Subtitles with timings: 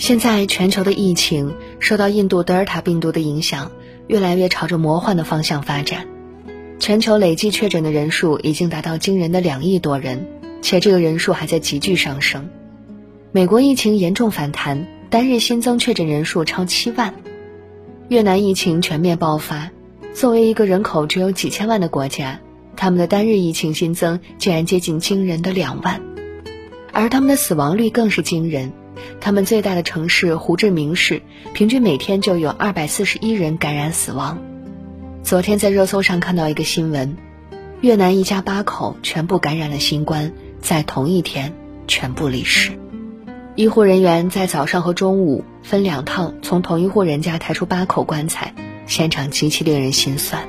[0.00, 3.70] 现在全球的疫情受到印度德尔塔病毒的影响，
[4.06, 6.06] 越来越朝着魔幻的方向发展。
[6.78, 10.26] 全球累计确诊的人数已经达到惊人的两亿多人，
[10.62, 12.48] 且这个人数还在急剧上升。
[13.30, 17.12] 美国疫情严重反弹，单日新增确诊人数超七万。
[18.08, 19.70] 越南疫情全面爆发，
[20.14, 22.40] 作为一个人口只有几千万的国家，
[22.74, 26.00] 他们的单日疫情新增竟然接近惊人的两万，
[26.90, 28.72] 而他们的死亡率更是惊人。
[29.20, 34.38] 他们最大的城市胡志明市，平均每天就有二百四十一人感染死亡。
[35.22, 37.16] 昨天在热搜上看到一个新闻，
[37.80, 41.52] 越南一家八口全部感染了新冠，在同一天
[41.86, 42.72] 全部离世。
[43.56, 48.54] 医护人员在早上和中午分两趟从同一户人家抬出八口棺材，
[48.86, 50.48] 现场极其令人心酸。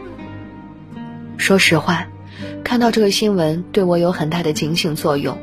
[1.38, 2.07] 说实话，
[2.63, 5.38] 看到这个新闻对我有很大的警醒作用。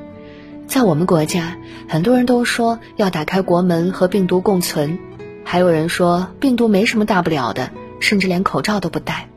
[0.68, 1.56] 在我们国家，
[1.88, 4.98] 很多人都说要打开国门和病毒共存，
[5.42, 9.30] 还有人说病毒没什么大不了的，甚至连口罩都不戴。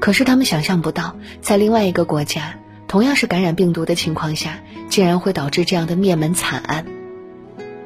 [0.00, 2.58] 可是他们想象不到，在另外一个国家，
[2.88, 4.58] 同样是感染病毒的情况下，
[4.90, 6.84] 竟然会导致这样的灭门惨案。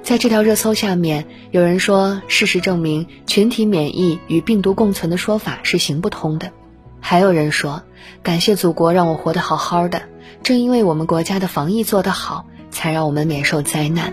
[0.02, 6.50] 在这条热搜下面，有人说事实证明群体免疫与病毒共存的说法是行不通的，
[6.98, 7.84] 还有人说
[8.24, 10.02] 感谢祖国让我活得好好的，
[10.42, 12.46] 正因为我们国家的防疫做得好。
[12.74, 14.12] 才让我们免受灾难。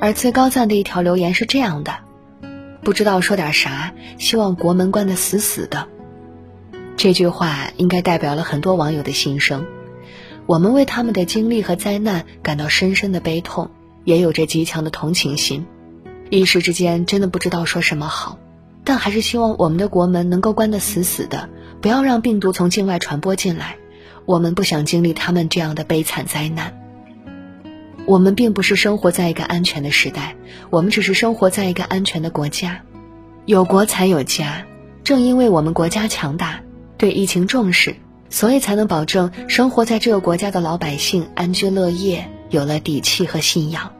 [0.00, 1.94] 而最高赞的一条留言是这样的
[2.82, 5.86] ：“不知道说点啥，希望国门关得死死的。”
[6.96, 9.66] 这句话应该代表了很多网友的心声。
[10.46, 13.70] 我们为他们的经历和灾难感到深深的悲痛，
[14.04, 15.66] 也有着极强的同情心。
[16.30, 18.38] 一时之间真的不知道说什么好，
[18.84, 21.48] 但还是希望我们的国门能够关得死死的，
[21.80, 23.76] 不要让病毒从境外传播进来。
[24.26, 26.79] 我们不想经历他们这样的悲惨灾难。
[28.10, 30.34] 我们并不是生活在一个安全的时代，
[30.68, 32.82] 我们只是生活在一个安全的国家。
[33.46, 34.66] 有国才有家，
[35.04, 36.60] 正因为我们国家强大，
[36.98, 37.94] 对疫情重视，
[38.28, 43.92] 所以才能保证生活在这个国家的老百姓安居乐业，有了底气和信仰。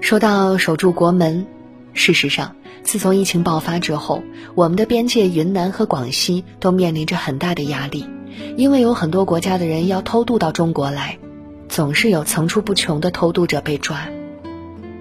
[0.00, 1.46] 说到守住国门，
[1.92, 4.22] 事实上，自从疫情爆发之后，
[4.54, 8.06] 我们的边界云南和广西都面临着很大的压力，
[8.56, 11.18] 因为有很多国家的人要偷渡到中国来。
[11.70, 14.08] 总是有层出不穷的偷渡者被抓，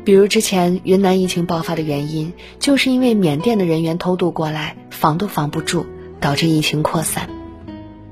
[0.05, 5.87] 比如之前云南疫情爆发的原因，就是因为缅甸的人员偷渡过来，防都防不住，
[6.21, 7.27] 导致疫情扩散。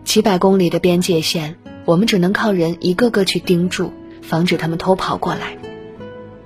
[0.03, 3.91] 几百公里的边界线，我们只能靠人一个个去盯住，
[4.23, 5.55] 防止他们偷跑过来。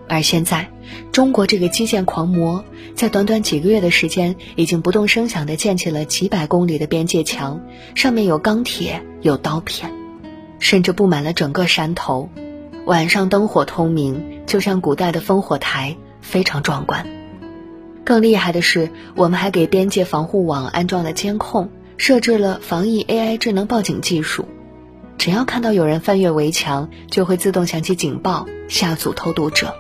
[0.10, 0.70] 而现在，
[1.14, 7.62] 中国这个基建狂魔，在短短几个月的时间，已经不动声响地建起了几百公里的边界墙，
[7.96, 10.01] 上面有钢铁，有刀片。
[10.62, 12.30] 甚至布满了整个山头，
[12.86, 17.06] 晚上灯火通明，就像古代的烽火台，非常壮观。
[18.06, 24.46] 更厉害的是，我们还给边界防护网安装了监控，设置了防疫 AI 智能报警技术，
[25.18, 29.76] 只要看到有人翻越围墙，就会自动响起警报，吓阻偷渡者。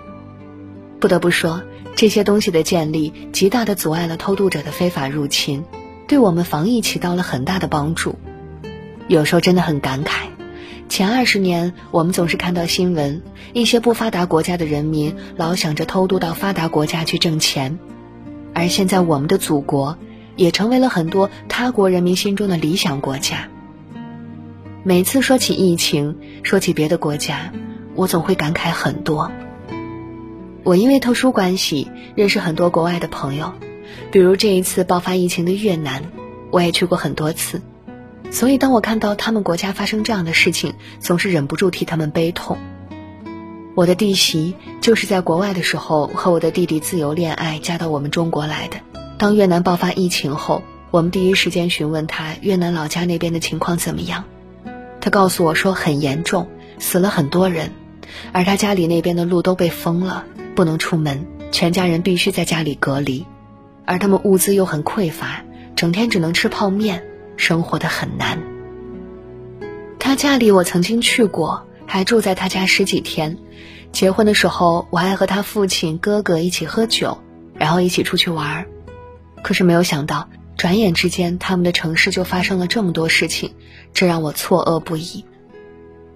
[0.99, 1.61] 不得不说，
[1.95, 5.63] 这些东西的建立，极大的阻碍了偷渡者的非法入侵，
[6.07, 8.15] 对我们防疫起到了很大的帮助。
[9.07, 10.30] 有时候真的很感慨。
[10.91, 13.21] 前二十年，我们总是看到新闻，
[13.53, 17.79] 一些不发达国家的人民老想着偷渡到发达国家去挣钱，
[18.53, 19.97] 而现在我们的祖国
[20.35, 23.47] 也成为了很多他国人民心中的理想国家。
[24.83, 27.53] 每次说起疫情，说起别的国家，
[27.95, 29.31] 我总会感慨很多。
[30.65, 33.53] 我因为特殊关系认识很多国外的朋友，
[34.11, 36.03] 比如这一次爆发疫情的越南，
[36.51, 37.61] 我也去过很多次。
[38.31, 42.57] 所以，当我看到他们国家发生这样的事情，总是忍不住替他们悲痛。
[43.75, 48.77] 我的弟媳就是在国外的时候和我的弟弟自由恋爱，嫁到我们中国来的。
[49.17, 54.23] 当越南爆发疫情后，我们第一时间询问他越南老家那边的情况怎么样。
[55.01, 56.47] 他告诉我说很严重，
[56.79, 57.71] 死了很多人，
[58.31, 60.25] 而他家里那边的路都被封了，
[60.55, 63.25] 不能出门，全家人必须在家里隔离，
[63.85, 65.43] 而他们物资又很匮乏，
[65.75, 67.03] 整天只能吃泡面。
[67.41, 68.39] 生活的很难。
[69.97, 73.39] 他家里我曾经去过，还住在他家十几天。
[73.91, 77.17] 结婚的时候，我还和他父亲、哥哥一起喝酒，
[77.55, 78.67] 然后一起出去玩儿。
[79.41, 83.55] 可是没有想到，转眼之间，他们的城市就发生了这么多事情，
[83.91, 85.25] 这让我错愕不已。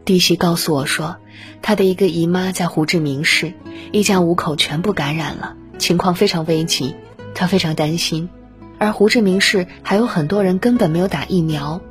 [0.05, 1.17] 弟媳告诉我说，
[1.63, 3.53] 她的一个姨妈在胡志明市，
[3.91, 6.93] 一家五口全部感染了，情况非常危急，
[7.33, 8.29] 她非常担心。
[8.77, 11.81] 而胡志明市还有很多人根本没有打疫苗，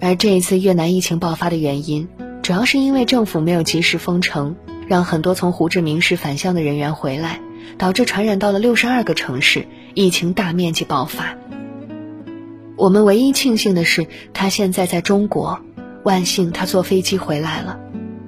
[0.00, 2.08] 而这一次越南疫情爆发的原因，
[2.42, 4.56] 主要是因为政府没有及时封城，
[4.86, 7.40] 让很多从胡志明市返乡的人员回来，
[7.78, 11.36] 导致传染到了六十二个城市，疫情大面积爆发。
[12.76, 15.60] 我们唯一庆幸的是，他现在在中国，
[16.02, 17.78] 万幸他坐飞机回来了。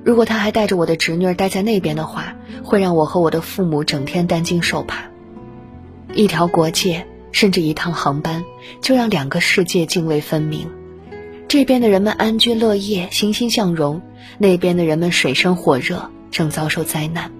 [0.05, 5.05] 如果他还带着我的侄女待在那边的话，会让我和我的父母整天担惊受怕。
[6.13, 8.45] 一条国界，甚至一趟航班，
[8.81, 10.69] 就让两个世界泾渭分明。
[11.49, 14.01] 这边的人们安居乐业、欣欣向荣，
[14.39, 17.31] 那边的人们水深火热，正遭受灾难。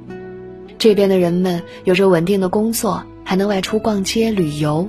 [0.79, 4.89] 这边的人们有着稳定的工作，还能外出逛街旅游，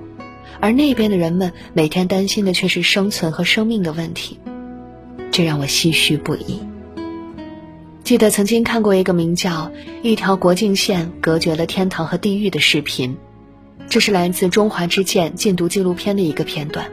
[0.60, 4.40] 而那边的人们每天担心的却是生存和生命的问题，
[5.32, 6.60] 这让我唏嘘不已。
[8.04, 9.68] 记得曾经看过一个名叫
[10.02, 13.16] 《一条国境线隔绝了天堂和地狱》的视频，
[13.94, 16.92] 这是来自《中华之剑》禁毒纪录片的一个片段。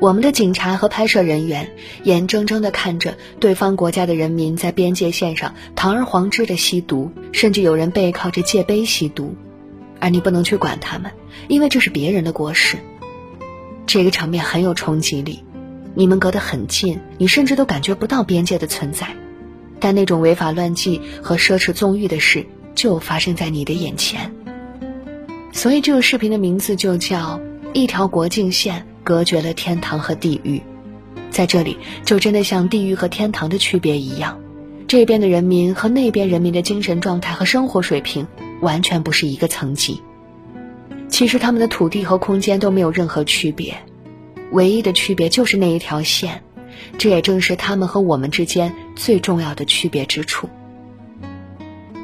[0.00, 1.72] 我们的警察和拍摄人员
[2.04, 9.36] 眼睁睁地看着对方国家的人民在边界线上堂而皇之的吸毒，甚至有人背靠着界碑吸毒，
[10.00, 11.12] 而你不能去管他们，
[11.48, 12.78] 因为这是别人的国事。
[13.86, 15.44] 这个场面很有冲击力，
[15.94, 19.06] 你们隔得很近，你甚至都感觉不到边界的存在。
[19.78, 24.32] 但那种违法乱纪和奢侈纵欲的事就发生在你的眼前，
[25.58, 27.40] 所以这个视频的名字就叫
[27.74, 30.62] “一条国境线隔绝了天堂和地狱”。
[31.32, 34.38] 在这里，就真的像地狱和天堂的区别一样，
[34.86, 38.28] 这边的人民和那边人民的精神状态和生活水平
[38.60, 40.00] 完全不是一个层级。
[41.08, 43.78] 其实他们的土地和空间都没有任何区别，
[44.52, 46.44] 唯一的区别就是那一条线。
[46.98, 50.48] 这也正是他们和我们之间最重要的区别之处。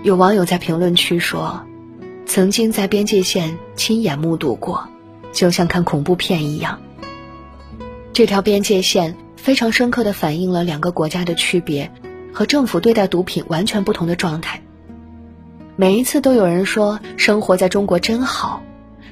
[0.02, 1.64] 有网友在评论区说
[2.26, 4.88] ：“曾经在边界线亲眼目睹过，
[5.32, 6.80] 就像看恐怖片一样。”
[8.12, 11.90] 这条边界线非常深刻地反映了两个国家的区别
[12.32, 14.62] 和政府对待毒品完全不同的状态。
[15.76, 18.62] 每一次都有人说生活在中国真好，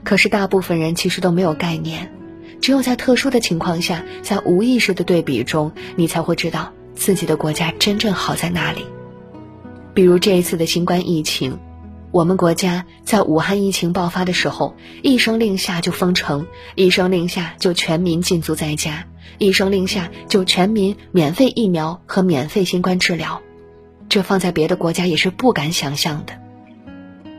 [0.04, 2.12] 可是大部分人其实都没有概念。
[2.60, 8.86] 只有在特殊的情况下，在无意识的对比中，你才会知道自己的国家真正好在哪里。
[9.94, 11.58] 比如这一次的新冠疫情，
[12.12, 19.06] 我们国家在武汉疫情爆发的时候，一声令下就封城，一声令下就全民禁足在家，
[19.38, 23.40] 一声令下就全民免费疫苗和免费新冠治疗，
[24.10, 26.34] 这放在别的国家也是不敢想象的。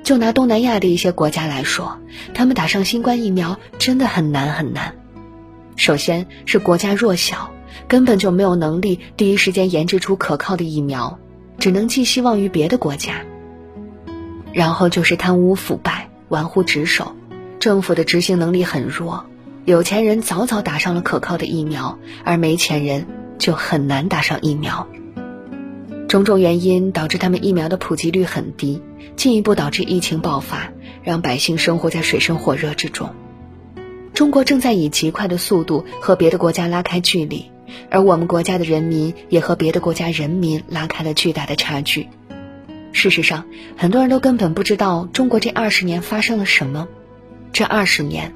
[0.03, 1.99] 就拿东南亚的一些国家来说，
[2.33, 4.95] 他们打上新冠疫苗真的很难很难。
[5.75, 7.51] 首先是国家弱小，
[7.87, 11.19] 根本就没有能力第一时间研制出可靠的疫苗，
[11.59, 13.23] 只能寄希望于别的国家。
[14.53, 17.15] 然后就是贪污腐败、玩忽职守，
[17.59, 19.25] 政府的执行能力很弱。
[19.65, 23.07] 有钱人早早打上了可靠的疫苗，而没钱人
[23.39, 24.87] 就很难打上疫苗。
[26.07, 28.81] 种种原因导致他们疫苗的普及率很低，
[29.15, 30.71] 进一步导致疫情爆发，
[31.01, 33.09] 让百姓生活在水深火热之中。
[34.13, 37.49] 中国正在以极快的速度和别的国家拉开距离，
[37.89, 42.09] 而我们国家的人民也和别的国家人民拉开了巨大的差距。
[42.93, 43.45] 事实上，
[43.75, 46.87] 很多人都根本不知道中国这二十年发生了什么。
[47.51, 48.33] 这二十年，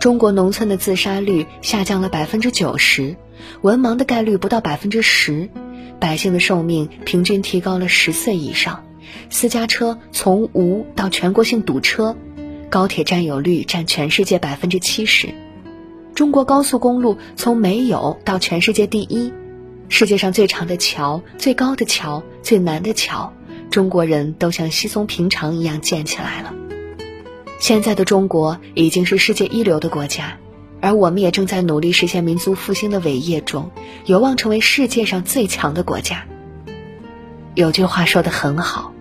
[0.00, 3.16] 中国农村的自杀率下降了百分之九十，
[3.60, 5.50] 文盲的概率不到百分之十，
[6.00, 8.84] 百姓的寿命平均提高了十岁以上，
[9.28, 12.16] 私家车从无到全国性堵车。
[12.68, 15.28] 高铁占有率占全世界百分之七十，
[16.14, 19.32] 中国高速公路从没有到全世界第一，
[19.88, 23.32] 世界上最长的桥、最高的桥、最难的桥，
[23.70, 26.54] 中国人都像稀松平常一样建起来了。
[27.58, 30.38] 现在的中国已经是世界一流的国家，
[30.80, 33.70] 而我们也正在努力实现民族复兴的伟业中，
[34.04, 36.24] 有望成为世界上最强的国家。
[37.54, 38.92] 有句话说的很好。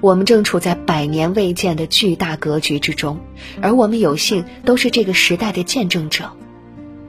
[0.00, 3.20] 我们正处在百年未见的巨大格局之中，
[3.62, 6.30] 而我们有幸都是这个时代的见证者。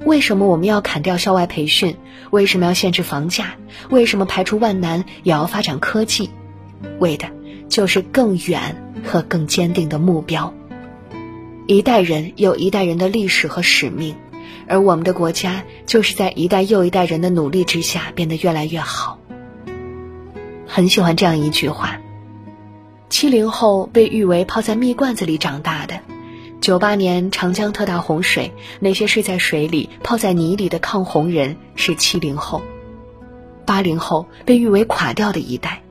[0.06, 1.98] 为什么我们要砍掉校外培训？
[2.30, 3.56] 为什么要限制房价？
[3.90, 6.30] 为什么排除万难也要发展科技？
[7.00, 7.28] 为的
[7.70, 10.54] 就是更远和更坚定的目标。
[11.68, 14.16] 一代人有一代人的历史和使命，
[14.68, 19.20] 而我们的国家就是在一代又一代人的努力之下变得越来越好。
[20.68, 22.00] 很喜欢这样一句话。
[23.10, 26.00] 七零后被誉为泡在蜜罐子里长大的，
[26.60, 32.62] 九八年长江特大洪水，那些睡在水里、泡在泥里的抗洪人是七零后；
[33.66, 35.82] 八零后被誉为垮掉的一代，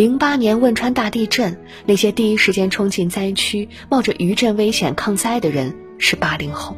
[0.00, 6.74] 零八年汶川大地震，那些第一时间冲进灾区、冒着余震危险抗灾的人是八零后；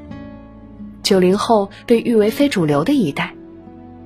[1.05, 3.33] 九零后被誉为非主流的一代。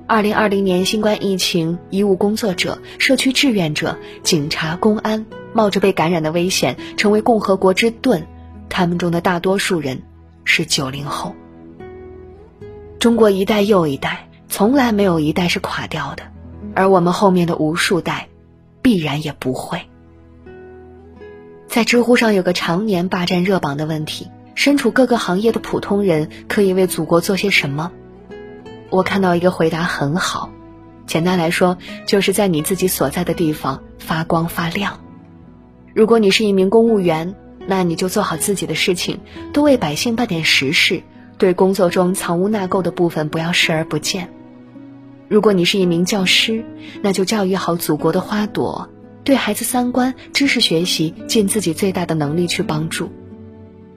[0.05, 8.27] 二零二零年新冠疫情，医务工作者、社区志愿者、警察、公安冒着被感染的危险，成为共和国之盾。
[8.69, 10.03] 他们中的大多数人
[10.43, 11.33] 是九零后。
[12.99, 16.21] 中国一代又一代，从来没有一代是垮掉的，
[16.75, 18.27] 而我们后面的无数代，
[18.81, 19.81] 必然也不会。
[21.67, 27.91] 在知乎上有个常年霸占热榜的问题：身处各个行业的普通人可以为祖国做些什么？
[28.89, 30.49] 我看到一个回答很好，
[31.05, 34.99] 简单来说，就是在你自己所在的地方发光发亮。
[35.93, 37.35] 如果你是一名公务员，
[37.67, 39.19] 那你就做好自己的事情，
[39.51, 41.03] 多为百姓办点实事，
[41.37, 44.29] 对工作中藏污纳垢的部分不要视而不见。
[45.29, 46.63] 如果你是一名教师，
[47.01, 48.89] 那就教育好祖国的花朵，
[49.23, 53.11] 对孩子三观、知识学习尽自己最大的能力去帮助。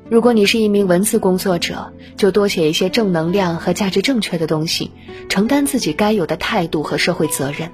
[0.08, 4.90] 如果你是一名文字工作者，就多写一些正能量和价值正确的东西，
[5.28, 7.70] 承担自己该有的态度和社会责任。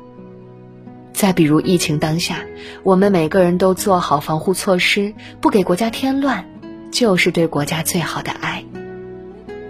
[1.15, 2.45] 再比如疫情当下，
[2.83, 6.45] 我们每个人都做好防护措施，不给国家添乱，
[6.93, 8.63] 就是对国家最好的爱。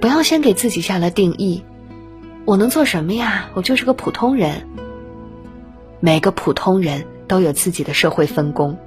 [0.00, 1.62] 不要先给自己下了定义，
[2.46, 3.50] 我能做什么呀？
[3.54, 4.68] 我就是个普通人。
[5.98, 8.78] 每个普通人都有自己的社会分工。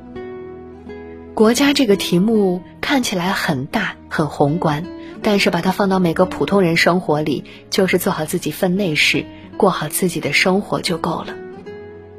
[1.33, 4.85] 国家这个题目看起来很大很宏观，
[5.21, 9.25] 但是把它放到每个普通人生活里，就是做好自己分内事，
[9.57, 11.35] 过好自己的生活就够了。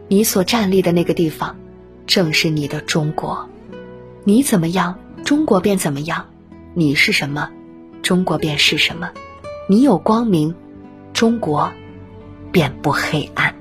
[0.09, 1.57] 你所站立的那个地方，
[2.07, 3.49] 正是你的中国。
[4.25, 6.27] 你怎么样，中国便怎么样；
[6.75, 7.49] 你是什么，
[8.03, 9.11] 中国便是什么。
[9.71, 10.55] 你有光明，
[11.21, 11.71] 中国
[12.51, 13.55] 便不黑暗。